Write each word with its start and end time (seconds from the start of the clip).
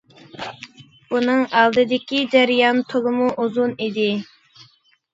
بۇنىڭ 1.11 1.43
ئالدىدىكى 1.59 2.23
جەريان 2.33 2.83
تولىمۇ 2.95 3.31
ئۇزۇن 3.37 3.81
ئىدى. 3.89 4.13